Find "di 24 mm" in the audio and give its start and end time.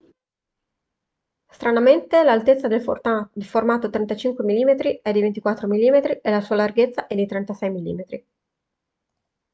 5.11-5.93